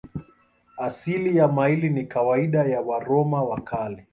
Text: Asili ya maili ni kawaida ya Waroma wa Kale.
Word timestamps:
Asili 0.77 1.37
ya 1.37 1.47
maili 1.47 1.89
ni 1.89 2.05
kawaida 2.05 2.63
ya 2.65 2.81
Waroma 2.81 3.43
wa 3.43 3.61
Kale. 3.61 4.07